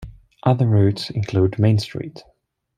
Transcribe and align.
Other 0.41 0.65
routes 0.65 1.11
include 1.11 1.59
Main 1.59 1.77
Street. 1.77 2.23